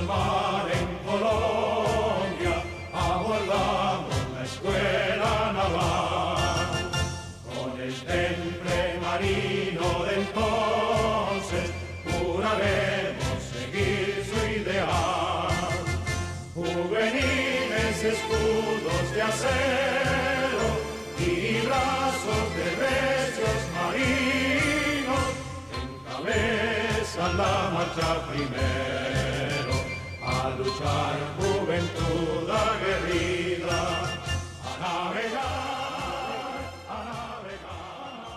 [0.00, 2.56] al mar en Colombia,
[2.92, 6.90] abordamos la escuela naval.
[7.54, 11.66] Con el temple marino de entonces,
[12.10, 15.68] juraremos seguir su ideal.
[16.54, 20.68] Juveniles escudos de acero
[21.18, 25.26] y brazos de recios marinos,
[25.82, 29.09] encabezan la marcha primero,
[30.42, 33.80] a luchar juventud aguerrida,
[34.64, 35.42] a navegar,
[36.88, 37.84] a navegar,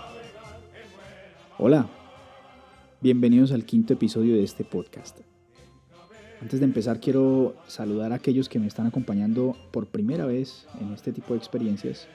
[0.03, 1.87] navegar en buena Hola,
[2.99, 5.21] bienvenidos al quinto episodio de este podcast.
[6.41, 10.91] Antes de empezar quiero saludar a aquellos que me están acompañando por primera vez en
[10.91, 12.09] este tipo de experiencias,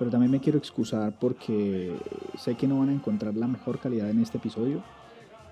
[0.00, 1.94] pero también me quiero excusar porque
[2.36, 4.82] sé que no van a encontrar la mejor calidad en este episodio,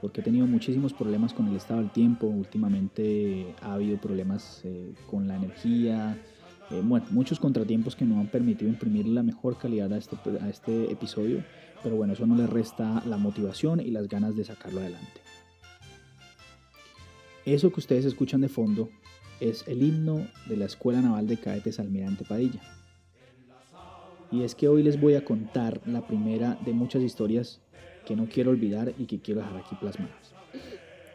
[0.02, 4.94] porque he tenido muchísimos problemas con el estado del tiempo, últimamente ha habido problemas eh,
[5.08, 6.18] con la energía,
[6.72, 10.90] eh, muchos contratiempos que no han permitido imprimir la mejor calidad a este, a este
[10.90, 11.44] episodio,
[11.84, 15.20] pero bueno, eso no le resta la motivación y las ganas de sacarlo adelante.
[17.46, 18.88] Eso que ustedes escuchan de fondo
[19.38, 22.60] es el himno de la Escuela Naval de Cadetes Almirante Padilla.
[24.32, 27.61] Y es que hoy les voy a contar la primera de muchas historias
[28.06, 30.34] que no quiero olvidar y que quiero dejar aquí plasmadas.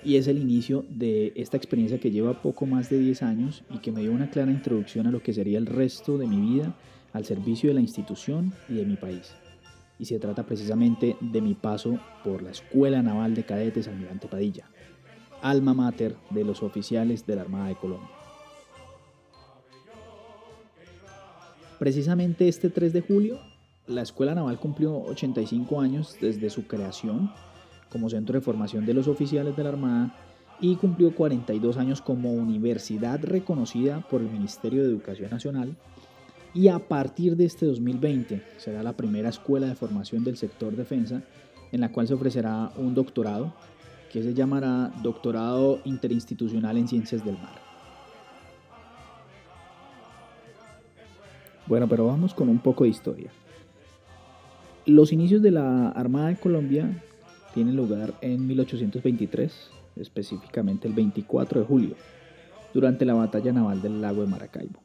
[0.04, 3.80] Y es el inicio de esta experiencia que lleva poco más de 10 años y
[3.80, 6.76] que me dio una clara introducción a lo que sería el resto de mi vida
[7.14, 9.34] al servicio de la institución y de mi país.
[10.00, 14.70] Y se trata precisamente de mi paso por la Escuela Naval de Cadetes Almirante Padilla,
[15.42, 18.10] alma mater de los oficiales de la Armada de Colombia.
[21.80, 23.40] Precisamente este 3 de julio,
[23.88, 27.32] la Escuela Naval cumplió 85 años desde su creación
[27.90, 30.14] como centro de formación de los oficiales de la Armada
[30.60, 35.76] y cumplió 42 años como universidad reconocida por el Ministerio de Educación Nacional
[36.54, 41.22] y a partir de este 2020 será la primera escuela de formación del sector defensa
[41.72, 43.54] en la cual se ofrecerá un doctorado
[44.12, 47.62] que se llamará Doctorado Interinstitucional en Ciencias del Mar.
[51.68, 53.30] Bueno, pero vamos con un poco de historia.
[54.88, 57.04] Los inicios de la Armada de Colombia
[57.54, 61.96] tienen lugar en 1823, específicamente el 24 de julio,
[62.74, 64.80] durante la batalla naval del lago de Maracaibo.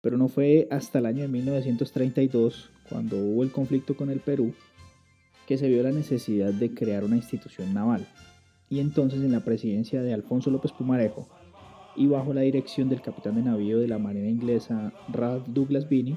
[0.00, 4.54] Pero no fue hasta el año de 1932, cuando hubo el conflicto con el Perú,
[5.46, 8.08] que se vio la necesidad de crear una institución naval.
[8.70, 11.28] Y entonces en la presidencia de Alfonso López Pumarejo
[11.94, 16.16] y bajo la dirección del capitán de navío de la Marina inglesa Ralph Douglas Binney,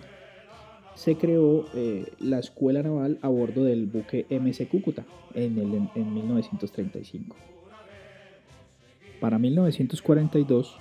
[0.95, 6.13] se creó eh, la escuela naval a bordo del buque MS Cúcuta en, el, en
[6.13, 7.35] 1935.
[9.19, 10.77] Para 1942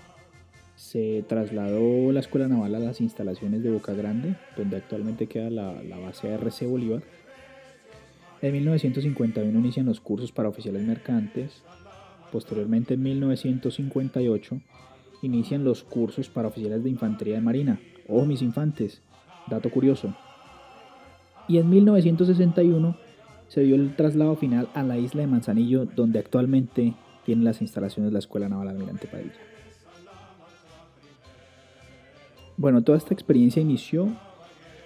[0.75, 5.82] se trasladó la escuela naval a las instalaciones de Boca Grande, donde actualmente queda la,
[5.82, 7.03] la base RC Bolívar.
[8.41, 11.62] En 1951 inician los cursos para oficiales mercantes.
[12.32, 14.60] Posteriormente, en 1958,
[15.22, 17.81] inician los cursos para oficiales de infantería de marina.
[18.09, 19.03] ¡Oh, mis infantes!
[19.50, 20.15] Dato curioso.
[21.49, 22.97] Y en 1961
[23.49, 26.94] se dio el traslado final a la isla de Manzanillo, donde actualmente
[27.25, 29.33] tiene las instalaciones de la Escuela Naval Almirante Padilla.
[32.56, 34.09] Bueno, toda esta experiencia inició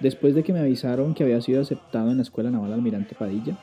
[0.00, 3.58] después de que me avisaron que había sido aceptado en la Escuela Naval Almirante Padilla.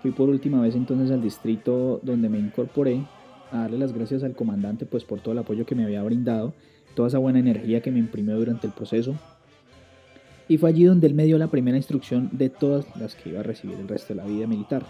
[0.00, 3.04] Fui por última vez entonces al distrito donde me incorporé
[3.50, 6.54] a darle las gracias al comandante pues por todo el apoyo que me había brindado,
[6.94, 9.16] toda esa buena energía que me imprimió durante el proceso.
[10.48, 13.40] Y fue allí donde él me dio la primera instrucción de todas las que iba
[13.40, 14.86] a recibir el resto de la vida militar.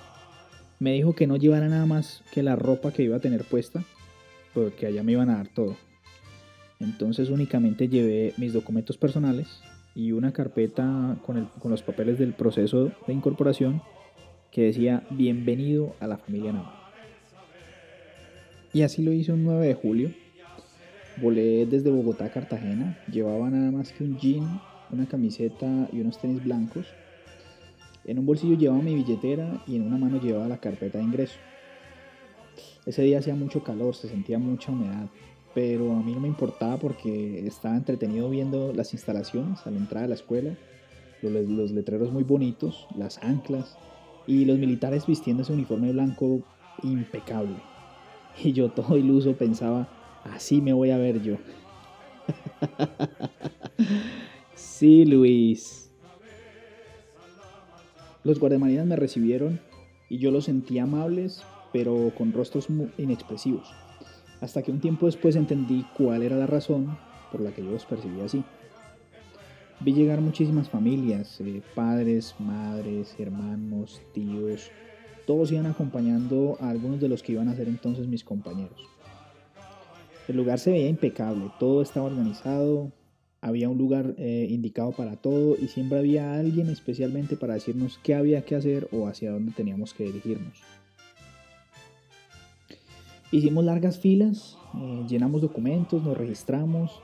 [0.79, 3.83] Me dijo que no llevara nada más que la ropa que iba a tener puesta,
[4.53, 5.77] porque allá me iban a dar todo.
[6.79, 9.63] Entonces únicamente llevé mis documentos personales
[9.95, 13.81] y una carpeta con, el, con los papeles del proceso de incorporación
[14.53, 16.75] que decía bienvenido a la familia naval.
[18.75, 20.11] Y así lo hice un 9 de julio.
[21.17, 22.99] Volé desde Bogotá a Cartagena.
[23.11, 24.61] Llevaba nada más que un jean,
[24.91, 26.87] una camiseta y unos tenis blancos.
[28.05, 31.39] En un bolsillo llevaba mi billetera y en una mano llevaba la carpeta de ingreso.
[32.87, 35.09] Ese día hacía mucho calor, se sentía mucha humedad,
[35.55, 40.03] pero a mí no me importaba porque estaba entretenido viendo las instalaciones a la entrada
[40.03, 40.55] de la escuela,
[41.23, 43.77] los, letreros muy bonitos, las anclas
[44.27, 46.43] y los militares vistiendo ese uniforme blanco
[46.83, 47.57] impecable.
[48.45, 49.89] Y yo todo iluso pensaba,
[50.25, 51.37] así me voy a ver yo.
[54.77, 55.91] sí, Luis.
[58.25, 59.59] Los guardiamarinas me recibieron
[60.11, 61.43] y yo los sentí amables,
[61.73, 62.69] pero con rostros
[62.99, 63.73] inexpresivos.
[64.43, 66.99] hasta que un tiempo después entendí cuál era la razón
[67.33, 68.45] por la que yo los percibía así.
[69.81, 74.71] Vi llegar muchísimas familias, eh, padres, madres, hermanos, tíos,
[75.27, 78.79] todos iban acompañando a algunos de los que iban a ser entonces mis compañeros.
[80.29, 82.93] El lugar se veía impecable, todo estaba organizado,
[83.41, 88.15] había un lugar eh, indicado para todo y siempre había alguien especialmente para decirnos qué
[88.15, 90.63] había que hacer o hacia dónde teníamos que dirigirnos.
[93.33, 97.03] Hicimos largas filas, eh, llenamos documentos, nos registramos,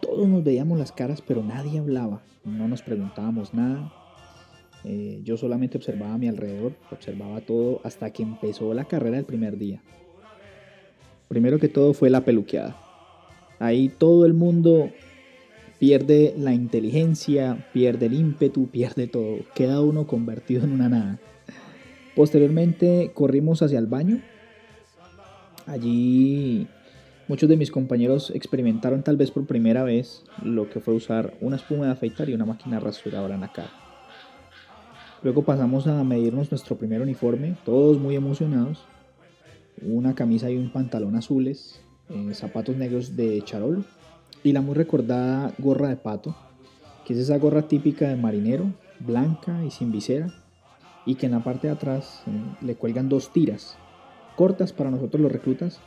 [0.00, 3.92] todos nos veíamos las caras pero nadie hablaba, no nos preguntábamos nada.
[4.84, 9.24] Eh, yo solamente observaba a mi alrededor, observaba todo hasta que empezó la carrera del
[9.24, 9.82] primer día.
[11.28, 12.76] Primero que todo fue la peluqueada.
[13.58, 14.90] Ahí todo el mundo
[15.78, 19.38] pierde la inteligencia, pierde el ímpetu, pierde todo.
[19.54, 21.18] Queda uno convertido en una nada.
[22.14, 24.22] Posteriormente corrimos hacia el baño.
[25.66, 26.66] Allí
[27.28, 31.56] muchos de mis compañeros experimentaron tal vez por primera vez lo que fue usar una
[31.56, 33.70] espuma de afeitar y una máquina rasuradora en la cara.
[35.22, 38.84] Luego pasamos a medirnos nuestro primer uniforme, todos muy emocionados.
[39.82, 43.84] Una camisa y un pantalón azules, eh, zapatos negros de charol
[44.46, 46.36] y la muy recordada gorra de pato,
[47.04, 50.32] que es esa gorra típica de marinero, blanca y sin visera,
[51.04, 53.76] y que en la parte de atrás eh, le cuelgan dos tiras,
[54.36, 55.80] cortas para nosotros los reclutas,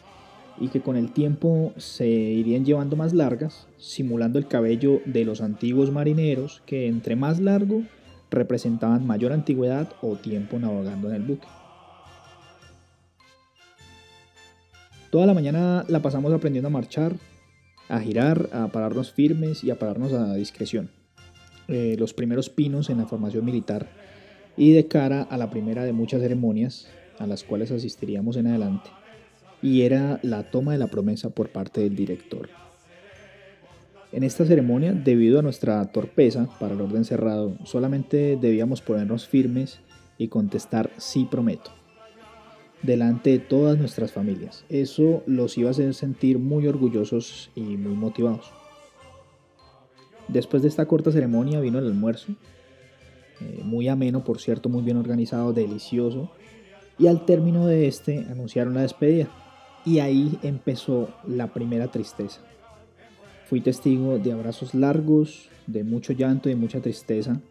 [0.59, 5.39] y que con el tiempo se irían llevando más largas, simulando el cabello de los
[5.39, 7.83] antiguos marineros, que entre más largo
[8.29, 11.47] representaban mayor antigüedad o tiempo navegando en el buque.
[15.11, 17.15] Toda la mañana la pasamos aprendiendo a marchar,
[17.89, 20.89] a girar, a pararnos firmes y a pararnos a discreción.
[21.67, 23.87] Eh, los primeros pinos en la formación militar
[24.55, 26.87] y de cara a la primera de muchas ceremonias
[27.17, 28.89] a las cuales asistiríamos en adelante,
[29.61, 32.49] y era la toma de la promesa por parte del director.
[34.11, 39.81] En esta ceremonia, debido a nuestra torpeza para el orden cerrado, solamente debíamos ponernos firmes
[40.17, 41.78] y contestar sí prometo
[42.81, 44.65] delante de todas nuestras familias.
[44.69, 48.51] Eso los iba a hacer sentir muy orgullosos y muy motivados.
[50.27, 52.33] Después de esta corta ceremonia vino el almuerzo,
[53.41, 56.29] eh, muy ameno por cierto, muy bien organizado, delicioso,
[56.97, 59.29] y al término de este anunciaron la despedida.
[59.85, 62.41] Y ahí empezó la primera tristeza.
[63.47, 67.41] Fui testigo de abrazos largos, de mucho llanto y mucha tristeza,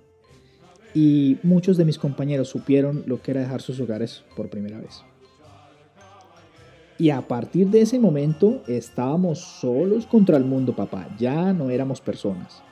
[0.94, 5.02] y muchos de mis compañeros supieron lo que era dejar sus hogares por primera vez.
[6.98, 11.08] Y a partir de ese momento estábamos solos contra el mundo, papá.
[11.18, 12.62] Ya no éramos personas.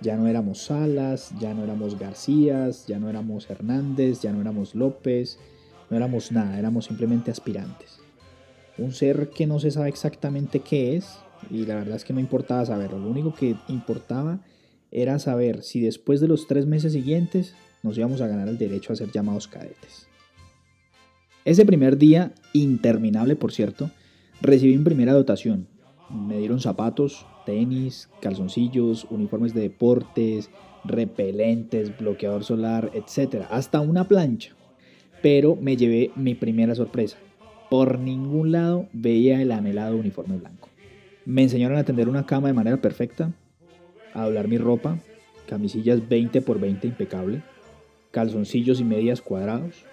[0.00, 4.74] Ya no éramos Salas, ya no éramos Garcías, ya no éramos Hernández, ya no éramos
[4.74, 5.38] López,
[5.88, 8.00] no éramos nada, éramos simplemente aspirantes.
[8.76, 11.18] Un ser que no se sabe exactamente qué es,
[11.50, 14.40] y la verdad es que no importaba saberlo, lo único que importaba
[14.90, 18.92] era saber si después de los tres meses siguientes nos íbamos a ganar el derecho
[18.92, 20.08] a ser llamados cadetes.
[21.44, 23.90] Ese primer día, interminable por cierto,
[24.40, 25.66] recibí mi primera dotación.
[26.08, 30.48] Me dieron zapatos, tenis, calzoncillos, uniformes de deportes,
[30.84, 33.44] repelentes, bloqueador solar, etc.
[33.50, 34.54] Hasta una plancha.
[35.20, 37.18] Pero me llevé mi primera sorpresa.
[37.68, 40.70] Por ningún lado veía el anhelado uniforme blanco.
[41.26, 43.34] Me enseñaron a tender una cama de manera perfecta,
[44.14, 44.98] a doblar mi ropa,
[45.46, 47.42] camisillas 20 por 20 impecable,
[48.12, 49.84] calzoncillos y medias cuadrados,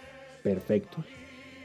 [0.44, 1.06] perfectos,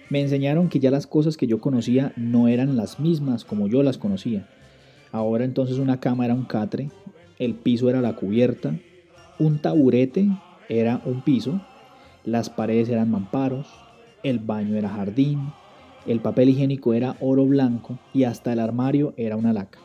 [0.08, 3.82] me enseñaron que ya las cosas que yo conocía no eran las mismas como yo
[3.82, 4.46] las conocía.
[5.12, 6.90] Ahora entonces una cama era un catre,
[7.38, 8.78] el piso era la cubierta,
[9.38, 10.28] un taburete
[10.68, 11.60] era un piso,
[12.24, 13.66] las paredes eran mamparos,
[14.22, 15.52] el baño era jardín,
[16.06, 19.78] el papel higiénico era oro blanco y hasta el armario era una laca.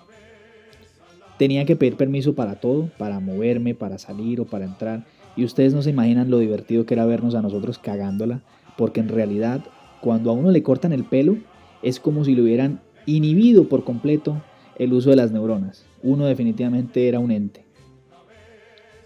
[1.38, 5.74] Tenía que pedir permiso para todo, para moverme, para salir o para entrar, y ustedes
[5.74, 8.42] no se imaginan lo divertido que era vernos a nosotros cagándola,
[8.78, 9.62] porque en realidad
[10.02, 11.38] cuando a uno le cortan el pelo,
[11.82, 14.42] es como si le hubieran inhibido por completo
[14.78, 15.86] el uso de las neuronas.
[16.04, 17.66] Uno definitivamente era un ente.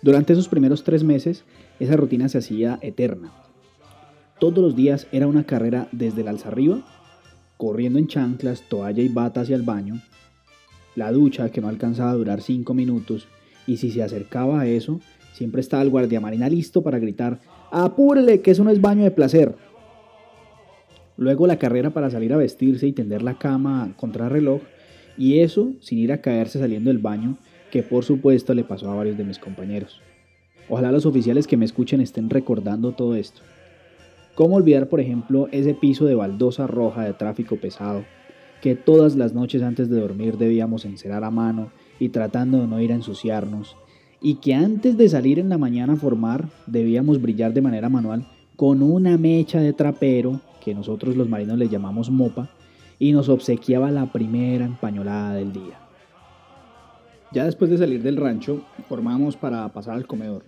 [0.01, 1.43] Durante esos primeros tres meses,
[1.79, 3.33] esa rutina se hacía eterna.
[4.39, 6.85] Todos los días era una carrera desde el alza arriba,
[7.57, 10.01] corriendo en chanclas, toalla y bata hacia el baño,
[10.95, 13.27] la ducha que no alcanzaba a durar cinco minutos,
[13.65, 14.99] y si se acercaba a eso,
[15.33, 17.39] siempre estaba el guardia marina listo para gritar,
[17.71, 19.55] apúrele que eso no es baño de placer.
[21.17, 24.62] Luego la carrera para salir a vestirse y tender la cama contra reloj,
[25.17, 27.38] y eso sin ir a caerse saliendo del baño,
[27.72, 30.01] que por supuesto le pasó a varios de mis compañeros.
[30.67, 33.41] Ojalá los oficiales que me escuchen estén recordando todo esto.
[34.34, 38.03] ¿Cómo olvidar, por ejemplo, ese piso de baldosa roja de tráfico pesado,
[38.62, 42.81] que todas las noches antes de dormir debíamos encerar a mano y tratando de no
[42.81, 43.77] ir a ensuciarnos,
[44.22, 48.27] y que antes de salir en la mañana a formar debíamos brillar de manera manual
[48.55, 52.50] con una mecha de trapero, que nosotros los marinos le llamamos mopa,
[53.00, 55.79] y nos obsequiaba la primera empañolada del día.
[57.31, 60.43] Ya después de salir del rancho, formamos para pasar al comedor.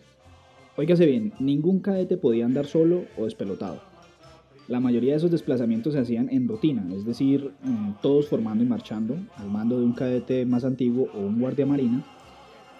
[0.78, 3.82] Óigase bien, ningún cadete podía andar solo o despelotado.
[4.68, 8.68] La mayoría de esos desplazamientos se hacían en rutina, es decir, eh, todos formando y
[8.68, 12.06] marchando al mando de un cadete más antiguo o un guardia marina.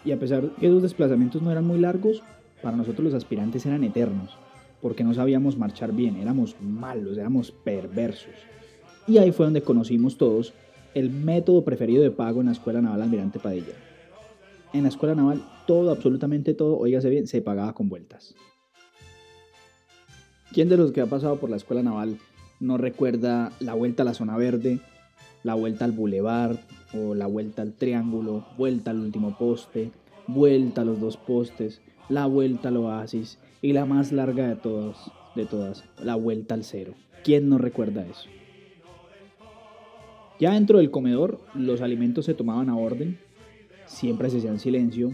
[0.06, 2.24] Y a pesar de que esos desplazamientos no eran muy largos,
[2.62, 4.38] para nosotros los aspirantes eran eternos,
[4.82, 8.34] porque no sabíamos marchar bien, éramos malos, éramos perversos.
[9.08, 10.54] Y ahí fue donde conocimos todos
[10.94, 13.74] el método preferido de pago en la Escuela Naval Almirante Padilla.
[14.74, 18.36] En la Escuela Naval todo, absolutamente todo, oígase bien, se pagaba con vueltas.
[20.52, 22.18] ¿Quién de los que ha pasado por la escuela naval
[22.60, 24.80] no recuerda la vuelta a la zona verde,
[25.44, 26.58] la vuelta al bulevar
[26.94, 29.92] o la vuelta al triángulo, vuelta al último poste,
[30.26, 35.12] vuelta a los dos postes, la vuelta al oasis y la más larga de todas,
[35.36, 36.94] de todas, la vuelta al cero?
[37.24, 38.30] ¿Quién no recuerda eso?
[40.40, 43.18] Ya dentro del comedor los alimentos se tomaban a orden,
[43.86, 45.14] siempre se hacían silencio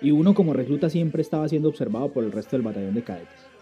[0.00, 3.54] y uno como recluta siempre estaba siendo observado por el resto del batallón de cadetes.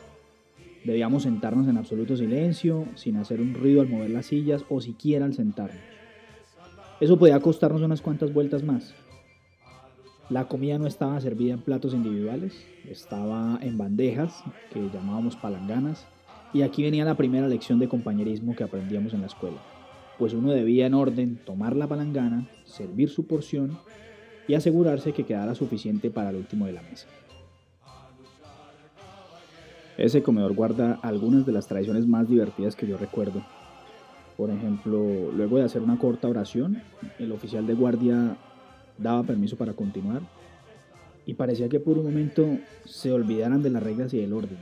[0.85, 5.25] Debíamos sentarnos en absoluto silencio, sin hacer un ruido al mover las sillas o siquiera
[5.25, 5.81] al sentarnos.
[7.01, 8.95] Eso podía costarnos unas cuantas vueltas más.
[10.31, 12.55] La comida no estaba servida en platos individuales,
[12.89, 16.07] estaba en bandejas que llamábamos palanganas,
[16.55, 19.59] y aquí venía la primera lección de compañerismo que aprendíamos en la escuela,
[20.19, 23.79] pues uno debía en orden tomar la palangana, servir su porción
[24.49, 27.09] y asegurarse que quedara suficiente para el último de la mesa.
[29.99, 33.43] Ese comedor guarda algunas de las tradiciones más divertidas que yo recuerdo.
[34.37, 36.83] Por ejemplo, luego de hacer una corta oración,
[37.19, 38.37] el oficial de guardia
[38.99, 40.23] daba permiso para continuar
[41.27, 44.59] y parecía que por un momento se olvidaran de las reglas y del orden.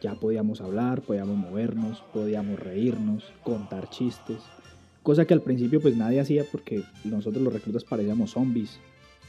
[0.00, 4.38] Ya podíamos hablar, podíamos movernos, podíamos reírnos, contar chistes,
[5.02, 8.78] cosa que al principio pues nadie hacía porque nosotros los reclutas parecíamos zombies,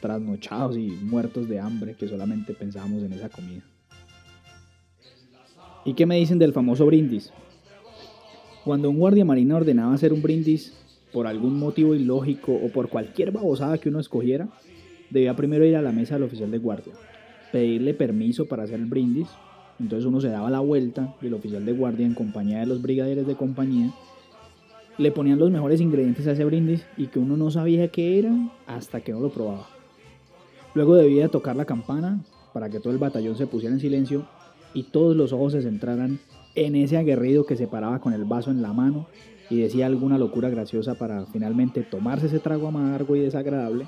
[0.02, 3.64] trasnochados y muertos de hambre que solamente pensábamos en esa comida.
[5.86, 7.32] ¿Y qué me dicen del famoso brindis?
[8.64, 10.74] Cuando un guardia marina ordenaba hacer un brindis
[11.12, 14.48] por algún motivo ilógico o por cualquier babosada que uno escogiera,
[15.10, 16.94] debía primero ir a la mesa del oficial de guardia,
[17.51, 19.28] pedirle permiso para hacer el brindis,
[19.80, 22.82] entonces uno se daba la vuelta y el oficial de guardia en compañía de los
[22.82, 23.94] brigadieres de compañía
[25.00, 28.34] le ponían los mejores ingredientes a ese brindis y que uno no sabía qué era
[28.68, 29.70] hasta que no lo probaba.
[30.74, 32.20] Luego debía tocar la campana
[32.54, 34.28] para que todo el batallón se pusiera en silencio
[34.74, 36.20] y todos los ojos se centraran
[36.54, 39.08] en ese aguerrido que se paraba con el vaso en la mano
[39.50, 43.88] y decía alguna locura graciosa para finalmente tomarse ese trago amargo y desagradable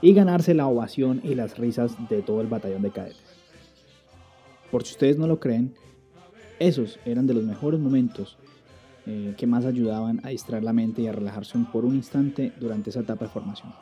[0.00, 3.22] y ganarse la ovación y las risas de todo el batallón de cadetes.
[4.70, 5.74] Por si ustedes no lo creen,
[6.58, 8.36] esos eran de los mejores momentos
[9.06, 12.90] eh, que más ayudaban a distraer la mente y a relajarse por un instante durante
[12.90, 13.72] esa etapa de formación.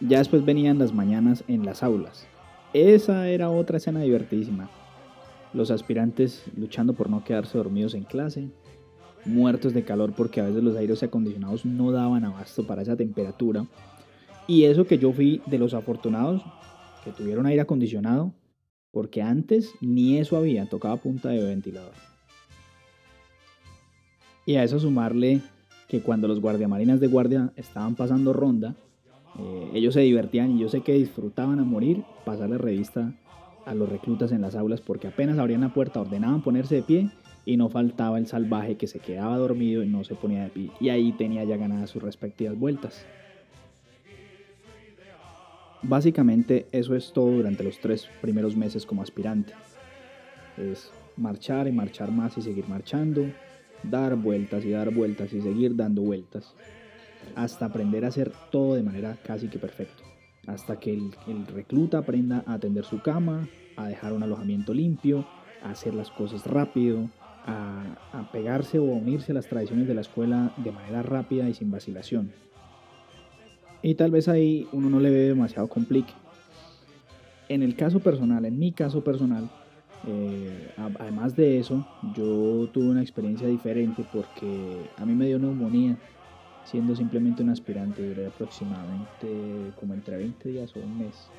[0.00, 2.26] Ya después venían las mañanas en las aulas,
[2.74, 4.68] esa era otra escena divertidísima.
[5.54, 8.50] Los aspirantes luchando por no quedarse dormidos en clase,
[9.24, 13.66] muertos de calor porque a veces los aires acondicionados no daban abasto para esa temperatura.
[14.46, 16.42] Y eso que yo fui de los afortunados
[17.04, 18.32] que tuvieron aire acondicionado,
[18.90, 21.92] porque antes ni eso había, tocaba punta de ventilador.
[24.46, 25.42] Y a eso sumarle
[25.88, 28.74] que cuando los guardiamarinas de guardia estaban pasando ronda,
[29.38, 33.12] eh, ellos se divertían y yo sé que disfrutaban a morir pasarle revista
[33.66, 37.10] a los reclutas en las aulas porque apenas abrían la puerta ordenaban ponerse de pie
[37.48, 40.70] y no faltaba el salvaje que se quedaba dormido y no se ponía de pie
[40.80, 43.06] y ahí tenía ya ganadas sus respectivas vueltas.
[45.80, 49.54] Básicamente eso es todo durante los tres primeros meses como aspirante.
[50.58, 53.24] Es marchar y marchar más y seguir marchando,
[53.82, 56.54] dar vueltas y dar vueltas y seguir dando vueltas
[57.34, 60.02] hasta aprender a hacer todo de manera casi que perfecto.
[60.46, 65.26] Hasta que el, recluta aprenda a atender su cama, a dejar un alojamiento limpio,
[65.62, 67.08] a hacer las cosas rápido,
[67.48, 71.70] a, pegarse o unirse a las tradiciones de la escuela de manera rápida y sin
[71.70, 72.32] vacilación.
[73.82, 76.12] Y tal vez ahí uno no le ve demasiado complique.
[77.48, 79.48] En el caso personal, en mi caso personal,
[80.06, 85.96] eh, además de eso, yo tuve una experiencia diferente porque a mí me dio neumonía
[86.64, 91.30] siendo simplemente un aspirante, duré aproximadamente como entre 20 días o un mes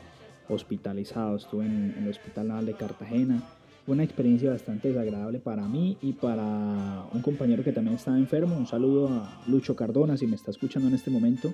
[0.48, 1.36] hospitalizado.
[1.36, 3.44] Estuve en, el Hospital Naval de Cartagena
[3.88, 8.56] Una experiencia bastante desagradable para mí y para un compañero que también estaba enfermo.
[8.56, 11.54] Un saludo a Lucho Cardona si me está escuchando en este momento.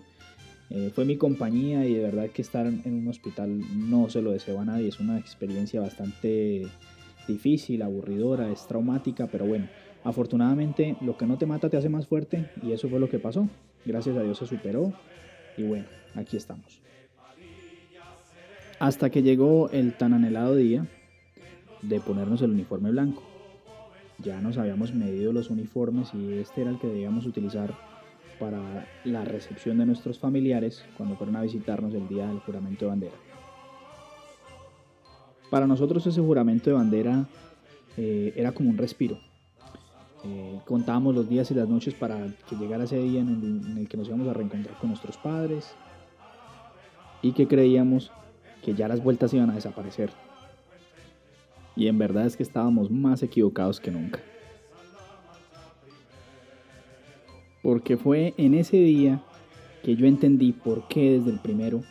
[0.70, 4.32] Eh, fue mi compañía y de verdad que estar en un hospital no se lo
[4.32, 4.89] deseo a nadie.
[4.89, 6.67] Es una experiencia bastante
[7.27, 9.67] difícil, aburridora, es traumática, pero bueno,
[10.03, 13.20] afortunadamente lo que no te mata te hace más fuerte y eso fue lo que
[13.20, 13.48] pasó.
[13.86, 14.94] Gracias a Dios se superó
[15.58, 16.82] y bueno, aquí estamos.
[18.79, 20.86] Hasta que llegó el tan anhelado día
[21.88, 23.24] de ponernos el uniforme blanco.
[24.20, 27.74] Ya nos habíamos medido los uniformes y este era el que debíamos utilizar
[28.39, 32.89] para la recepción de nuestros familiares cuando fueron a visitarnos el día del juramento de
[32.89, 33.15] bandera.
[35.50, 37.25] Para nosotros ese juramento de bandera
[37.98, 39.18] eh, era como un respiro.
[40.24, 42.18] Eh, contábamos los días y las noches para
[42.50, 45.18] que llegara ese día en el, en el que nos íbamos a reencontrar con nuestros
[45.18, 45.75] padres
[47.22, 48.12] y que creíamos
[48.63, 50.10] que ya las vueltas iban a desaparecer.
[51.75, 54.20] Y en verdad es que estábamos más equivocados que nunca.
[57.62, 59.22] Porque fue en ese día
[59.84, 61.82] que yo entendí por qué desde el primero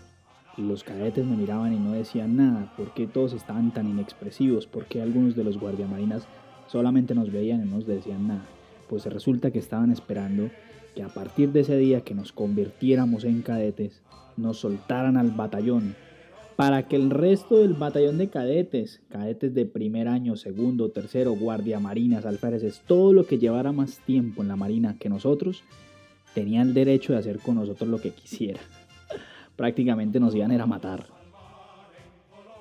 [0.56, 4.86] los cadetes me miraban y no decían nada, por qué todos estaban tan inexpresivos, por
[4.86, 6.26] qué algunos de los guardiamarinas
[6.68, 8.46] solamente nos veían y no nos decían nada.
[8.88, 10.50] Pues resulta que estaban esperando
[10.94, 14.00] que a partir de ese día que nos convirtiéramos en cadetes,
[14.36, 15.96] nos soltaran al batallón
[16.56, 21.80] para que el resto del batallón de cadetes, cadetes de primer año, segundo, tercero, guardia
[21.80, 25.64] marinas, alféreces, todo lo que llevara más tiempo en la marina que nosotros,
[26.32, 28.60] tenía el derecho de hacer con nosotros lo que quisiera.
[29.56, 31.06] Prácticamente nos iban a matar.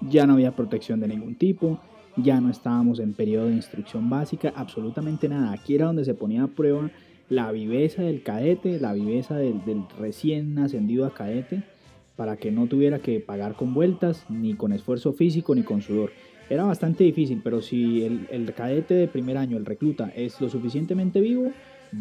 [0.01, 1.79] Ya no había protección de ningún tipo,
[2.17, 5.51] ya no estábamos en periodo de instrucción básica, absolutamente nada.
[5.51, 6.89] Aquí era donde se ponía a prueba
[7.29, 11.63] la viveza del cadete, la viveza del, del recién ascendido a cadete
[12.15, 16.11] para que no tuviera que pagar con vueltas, ni con esfuerzo físico, ni con sudor.
[16.49, 21.21] Era bastante difícil, pero si el, cadete de primer año, el recluta, es lo suficientemente
[21.21, 21.51] vivo,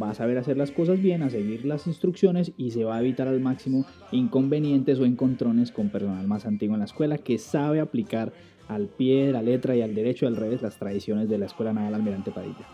[0.00, 3.00] va a saber hacer las cosas bien, a seguir las instrucciones y se va a
[3.00, 7.80] evitar al máximo inconvenientes o encontrones con personal más antiguo en la escuela que sabe
[7.80, 8.32] aplicar
[8.68, 11.72] al pie de la letra y al derecho al revés las tradiciones de la Escuela
[11.72, 12.66] Naval Almirante Padilla.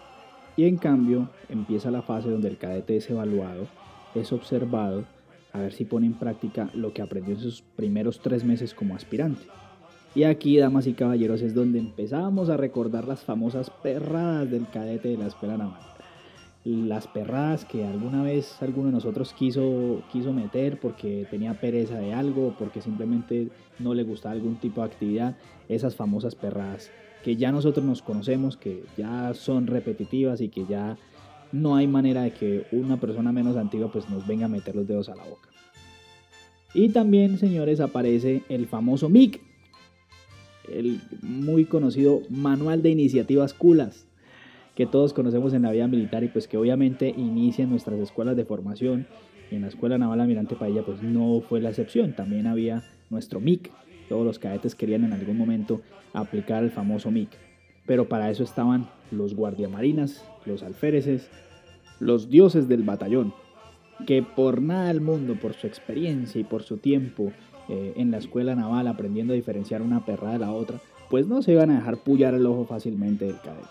[0.57, 3.66] Y en cambio empieza la fase donde el cadete es evaluado,
[4.14, 5.05] es observado,
[5.52, 8.94] a ver si pone en práctica lo que aprendió en sus primeros tres meses como
[8.94, 9.42] aspirante.
[10.14, 15.08] Y aquí, damas y caballeros, es donde empezamos a recordar las famosas perradas del cadete
[15.08, 15.80] de la escuela naval.
[16.64, 22.12] Las perradas que alguna vez alguno de nosotros quiso, quiso meter porque tenía pereza de
[22.12, 25.37] algo, porque simplemente no le gustaba algún tipo de actividad.
[25.68, 26.90] Esas famosas perradas
[27.22, 30.96] que ya nosotros nos conocemos, que ya son repetitivas y que ya
[31.52, 34.87] no hay manera de que una persona menos antigua pues nos venga a meter los
[34.87, 35.48] dedos a la boca.
[36.74, 39.40] Y también, señores, aparece el famoso MIC,
[40.72, 44.06] el muy conocido Manual de Iniciativas Culas,
[44.74, 48.37] que todos conocemos en la vida militar y pues que obviamente inicia en nuestras escuelas
[48.37, 49.06] de formación.
[49.50, 53.70] En la Escuela Naval Almirante Paella pues no fue la excepción, también había nuestro MIC.
[54.08, 55.80] Todos los cadetes querían en algún momento
[56.12, 57.30] aplicar el famoso MIC.
[57.87, 61.29] Pero para eso estaban los guardiamarinas, los alféreces,
[62.01, 63.33] los dioses del batallón,
[64.07, 67.33] que por nada del mundo, por su experiencia y por su tiempo
[67.68, 71.42] eh, en la escuela naval aprendiendo a diferenciar una perra de la otra, pues no
[71.42, 73.66] se iban a dejar pullar el ojo fácilmente del cadete.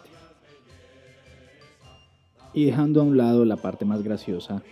[2.53, 4.63] Y dejando a un lado la parte más graciosa,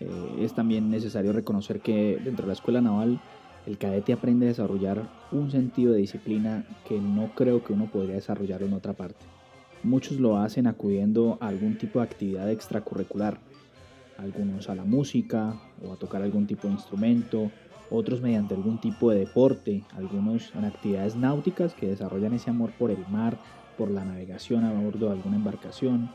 [0.00, 0.08] eh,
[0.40, 3.20] es también necesario reconocer que dentro de la escuela naval
[3.66, 8.16] el cadete aprende a desarrollar un sentido de disciplina que no creo que uno podría
[8.16, 9.24] desarrollar en otra parte.
[9.82, 13.40] Muchos lo hacen acudiendo a algún tipo de actividad extracurricular,
[14.16, 17.50] algunos a la música o a tocar algún tipo de instrumento,
[17.90, 22.90] otros mediante algún tipo de deporte, algunos en actividades náuticas que desarrollan ese amor por
[22.90, 23.38] el mar,
[23.76, 26.10] por la navegación a bordo de alguna embarcación,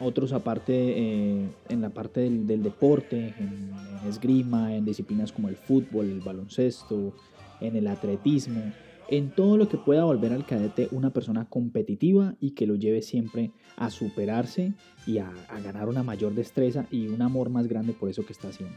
[0.00, 3.70] otros aparte eh, en la parte del, deporte, en,
[4.08, 7.12] esgrima, en disciplinas como el fútbol, el baloncesto,
[7.60, 8.72] en el atletismo,
[9.08, 13.02] en todo lo que pueda volver al cadete una persona competitiva y que lo lleve
[13.02, 14.74] siempre a superarse
[15.06, 18.48] y a, ganar una mayor destreza y un amor más grande por eso que está
[18.48, 18.76] haciendo.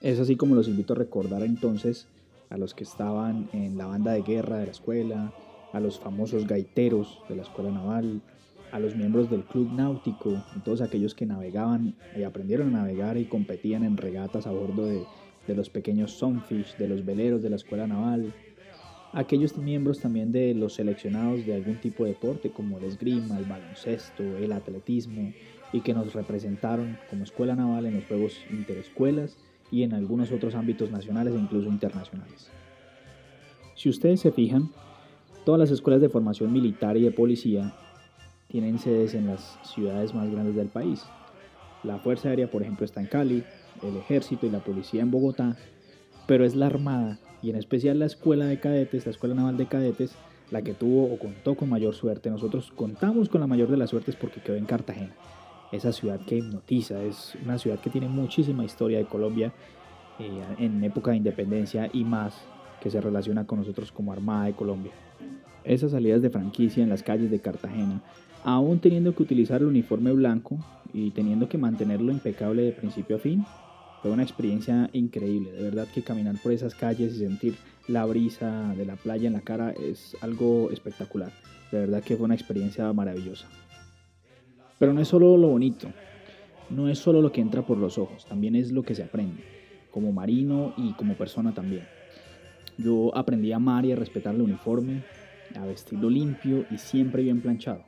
[0.00, 2.08] Es así como los invito a recordar entonces
[2.50, 5.32] a los que estaban en la banda de guerra de la escuela,
[5.72, 8.22] a los famosos gaiteros de la escuela naval,
[8.70, 13.16] a los miembros del club náutico y todos aquellos que navegaban y aprendieron a navegar
[13.16, 15.04] y competían en regatas a bordo de,
[15.46, 18.34] de los pequeños sunfish, de los veleros de la escuela naval,
[19.14, 23.44] aquellos miembros también de los seleccionados de algún tipo de deporte como el esgrima, el
[23.44, 25.32] baloncesto, el atletismo
[25.72, 29.36] y que nos representaron como escuela naval en los Juegos Interescuelas
[29.70, 32.50] y en algunos otros ámbitos nacionales e incluso internacionales.
[33.74, 34.70] Si ustedes se fijan,
[35.44, 37.74] Todas las escuelas de formación militar y de policía
[38.48, 41.04] tienen sedes en las ciudades más grandes del país.
[41.82, 43.44] La Fuerza Aérea, por ejemplo, está en Cali,
[43.82, 45.58] el Ejército y la Policía en Bogotá,
[46.26, 49.66] pero es la Armada y en especial la Escuela de Cadetes, la Escuela Naval de
[49.66, 50.14] Cadetes,
[50.50, 52.30] la que tuvo o contó con mayor suerte.
[52.30, 55.14] Nosotros contamos con la mayor de las suertes porque quedó en Cartagena.
[55.72, 59.52] Esa ciudad que hipnotiza, es una ciudad que tiene muchísima historia de Colombia
[60.18, 62.34] eh, en época de independencia y más
[62.80, 64.92] que se relaciona con nosotros como Armada de Colombia.
[65.64, 68.02] Esas salidas de franquicia en las calles de Cartagena,
[68.44, 70.58] aún teniendo que utilizar el uniforme blanco
[70.92, 73.44] y teniendo que mantenerlo impecable de principio a fin,
[74.04, 75.50] fue una experiencia increíble.
[75.52, 77.54] De verdad que caminar por esas calles y sentir
[77.88, 81.32] la brisa de la playa en la cara es algo espectacular.
[81.72, 83.48] De verdad que fue una experiencia maravillosa.
[84.78, 85.88] Pero no es solo lo bonito,
[86.68, 89.42] no es solo lo que entra por los ojos, también es lo que se aprende,
[89.90, 91.86] como marino y como persona también.
[92.76, 95.02] Yo aprendí a amar y a respetar el uniforme,
[95.58, 97.84] a vestirlo limpio y siempre bien planchado.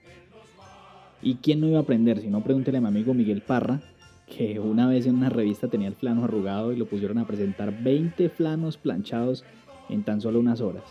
[1.21, 2.23] ¿Y quién no iba a aprender?
[2.23, 3.83] Si no, pregúntele a mi amigo Miguel Parra,
[4.27, 7.83] que una vez en una revista tenía el flano arrugado y lo pusieron a presentar
[7.83, 9.45] 20 flanos planchados
[9.89, 10.85] en tan solo unas horas.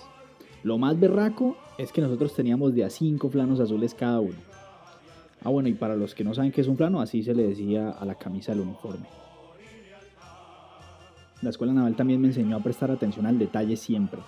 [0.63, 4.37] Lo más berraco es que nosotros teníamos de a 5 flanos azules cada uno.
[5.43, 7.47] Ah, bueno, y para los que no saben qué es un flano, así se le
[7.47, 9.05] decía a la camisa del uniforme.
[11.41, 14.21] La escuela naval también me enseñó a prestar atención al detalle siempre.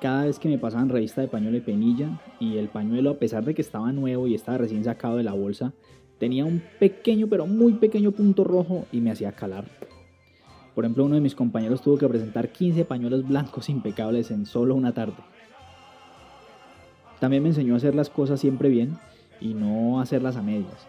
[0.00, 3.44] Cada vez que me pasaban revista de pañuelo y penilla, y el pañuelo, a pesar
[3.44, 5.72] de que estaba nuevo y estaba recién sacado de la bolsa,
[6.18, 9.64] tenía un pequeño, pero muy pequeño punto rojo y me hacía calar.
[10.74, 14.74] Por ejemplo, uno de mis compañeros tuvo que presentar 15 pañuelos blancos impecables en solo
[14.74, 15.16] una tarde.
[17.20, 18.98] También me enseñó a hacer las cosas siempre bien
[19.40, 20.86] y no hacerlas a medias.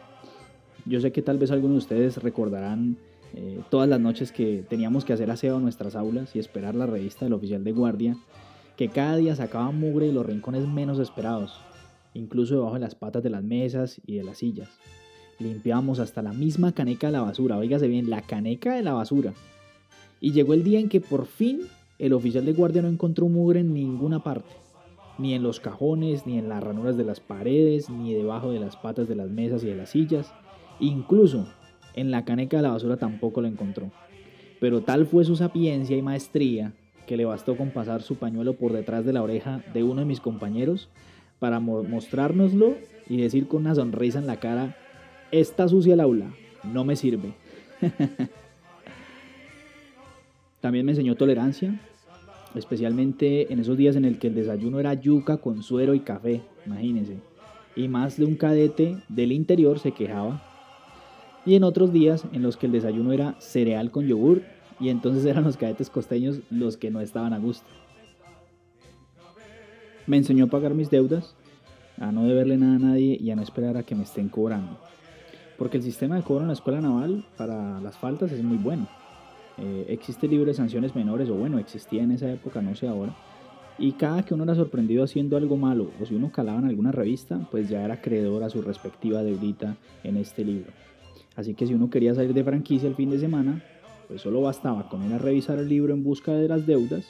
[0.86, 2.98] Yo sé que tal vez algunos de ustedes recordarán
[3.34, 6.86] eh, todas las noches que teníamos que hacer aseo en nuestras aulas y esperar la
[6.86, 8.18] revista del oficial de guardia,
[8.78, 11.60] que cada día sacaba mugre y los rincones menos esperados,
[12.14, 14.70] incluso debajo de las patas de las mesas y de las sillas
[15.40, 19.34] limpiábamos hasta la misma caneca de la basura, oígase bien, la caneca de la basura.
[20.22, 21.62] Y llegó el día en que por fin
[22.00, 24.52] el oficial de guardia no encontró mugre en ninguna parte,
[25.18, 28.76] ni en los cajones, ni en las ranuras de las paredes, ni debajo de las
[28.78, 30.34] patas de las mesas y de las sillas,
[30.80, 31.48] incluso
[31.94, 33.92] en la caneca de la basura tampoco lo encontró.
[34.60, 36.74] Pero tal fue su sapiencia y maestría
[37.06, 40.08] que le bastó con pasar su pañuelo por detrás de la oreja de uno de
[40.08, 40.90] mis compañeros
[41.40, 42.76] para mostrárnoslo
[43.08, 44.76] y decir con una sonrisa en la cara
[45.32, 46.34] Está sucia el aula,
[46.64, 47.34] no me sirve.
[50.62, 51.80] También me enseñó tolerancia,
[52.54, 56.42] especialmente en esos días en el que el desayuno era yuca con suero y café,
[56.66, 57.18] imagínense.
[57.76, 60.44] Y más de un cadete del interior se quejaba.
[61.46, 64.44] Y en otros días en los que el desayuno era cereal con yogur
[64.80, 67.68] y entonces eran los cadetes costeños los que no estaban a gusto.
[70.08, 71.36] Me enseñó a pagar mis deudas,
[71.98, 74.80] a no deberle nada a nadie y a no esperar a que me estén cobrando
[75.58, 78.88] porque el sistema de cobro en la escuela naval para las faltas es muy bueno.
[79.58, 83.16] Eh, existe libre sanciones menores, o bueno, existía en esa época, no sé ahora.
[83.78, 86.92] Y cada que uno era sorprendido haciendo algo malo, o si uno calaba en alguna
[86.92, 90.72] revista, pues ya era acreedor a su respectiva deudita en este libro.
[91.36, 93.62] Así que si uno quería salir de franquicia el fin de semana,
[94.08, 97.06] pues solo bastaba con ir a revisar el libro en busca de las deudas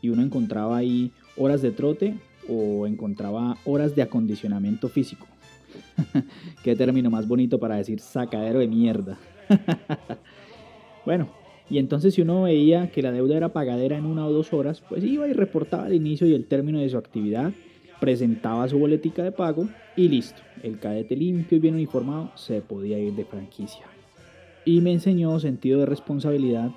[0.00, 2.16] y uno encontraba ahí horas de trote
[2.48, 5.26] o encontraba horas de acondicionamiento físico.
[6.62, 9.18] Qué término más bonito para decir sacadero de mierda.
[11.04, 11.28] bueno,
[11.70, 14.82] y entonces si uno veía que la deuda era pagadera en una o dos horas,
[14.88, 17.52] pues iba y reportaba el inicio y el término de su actividad,
[18.00, 20.40] presentaba su boletica de pago y listo.
[20.62, 23.86] El cadete limpio y bien uniformado se podía ir de franquicia.
[24.64, 26.70] Y me enseñó sentido de responsabilidad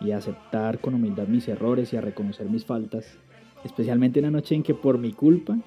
[0.00, 3.18] y aceptar con humildad mis errores y a reconocer mis faltas,
[3.64, 5.58] especialmente en la noche en que por mi culpa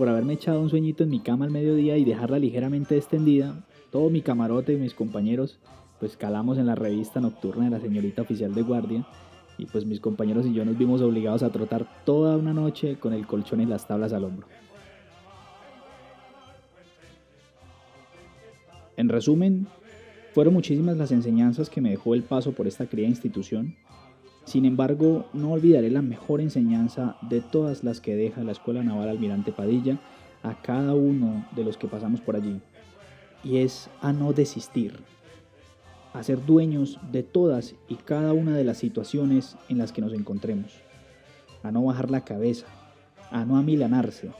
[0.00, 4.08] por haberme echado un sueñito en mi cama al mediodía y dejarla ligeramente extendida, todo
[4.08, 5.58] mi camarote y mis compañeros
[5.98, 9.06] pues calamos en la revista nocturna de la señorita oficial de guardia
[9.58, 13.12] y pues mis compañeros y yo nos vimos obligados a trotar toda una noche con
[13.12, 14.46] el colchón y las tablas al hombro.
[18.96, 19.66] En resumen,
[20.32, 23.76] fueron muchísimas las enseñanzas que me dejó el paso por esta querida institución
[24.44, 29.08] sin embargo, no olvidaré la mejor enseñanza de todas las que deja la Escuela Naval
[29.08, 29.98] Almirante Padilla
[30.42, 32.60] a cada uno de los que pasamos por allí,
[33.44, 35.00] y es a no desistir,
[36.12, 40.12] a ser dueños de todas y cada una de las situaciones en las que nos
[40.12, 40.72] encontremos,
[41.62, 42.66] a no bajar la cabeza,
[43.30, 44.30] a no amilanarse,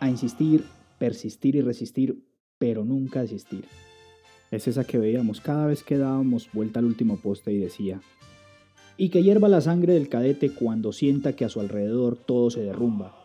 [0.00, 0.64] a insistir,
[0.98, 2.24] persistir y resistir,
[2.58, 3.66] pero nunca desistir.
[4.50, 8.00] Es esa que veíamos cada vez que dábamos vuelta al último poste y decía,
[8.96, 12.62] y que hierva la sangre del cadete cuando sienta que a su alrededor todo se
[12.62, 13.16] derrumba,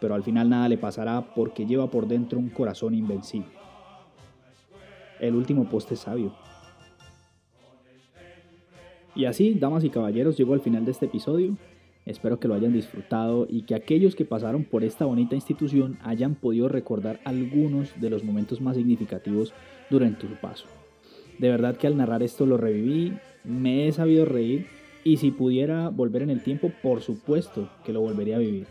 [0.00, 3.48] pero al final nada le pasará porque lleva por dentro un corazón invencible.
[5.18, 6.34] El último poste sabio.
[9.14, 11.56] Y así, damas y caballeros, llego al final de este episodio.
[12.04, 16.34] Espero que lo hayan disfrutado y que aquellos que pasaron por esta bonita institución hayan
[16.34, 19.54] podido recordar algunos de los momentos más significativos
[19.90, 20.66] durante su paso.
[21.38, 24.66] De verdad que al narrar esto lo reviví, me he sabido reír
[25.06, 28.66] y si pudiera volver en el tiempo, por supuesto que lo volvería a vivir.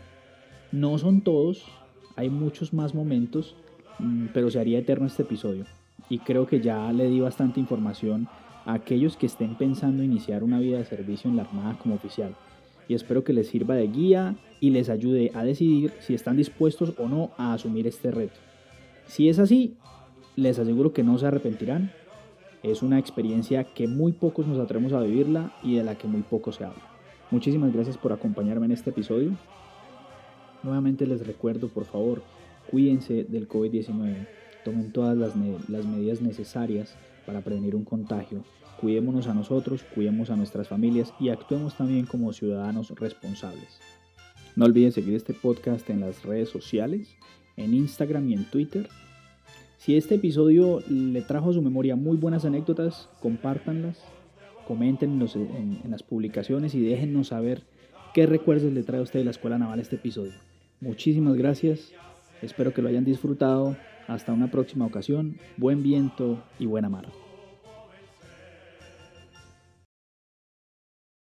[0.70, 1.64] No son todos,
[2.14, 3.56] hay muchos más momentos,
[3.98, 5.64] mm, pero se haría eterno este episodio.
[6.10, 8.28] Y creo que ya le di bastante información
[8.66, 12.36] a aquellos que estén pensando iniciar una vida de servicio en la Armada como oficial.
[12.86, 16.92] Y espero que les sirva de guía y les ayude a decidir si están dispuestos
[16.98, 18.38] o no a asumir este reto.
[19.06, 19.78] Si es así,
[20.36, 21.92] les aseguro que no se arrepentirán.
[22.66, 26.22] Es una experiencia que muy pocos nos atrevemos a vivirla y de la que muy
[26.22, 26.82] poco se habla.
[27.30, 29.36] Muchísimas gracias por acompañarme en este episodio.
[30.64, 32.24] Nuevamente les recuerdo, por favor,
[32.68, 34.26] cuídense del COVID-19,
[34.64, 38.42] tomen todas las, medidas necesarias para prevenir un contagio.
[38.80, 43.78] Cuidémonos a nosotros, cuidemos a nuestras familias y actuemos también como ciudadanos responsables.
[44.56, 47.14] No olviden seguir este podcast en las redes sociales,
[47.56, 48.88] en Instagram y en Twitter.
[49.86, 54.02] Si este episodio le trajo a su memoria muy buenas anécdotas, compártanlas,
[54.66, 57.62] comenten en, las publicaciones y déjennos saber
[58.12, 60.32] qué recuerdos le trae a usted de la Escuela Naval este episodio.
[60.80, 61.92] Muchísimas gracias,
[62.42, 63.76] espero que lo hayan disfrutado.
[64.08, 67.06] Hasta una próxima ocasión, buen viento y buena mar.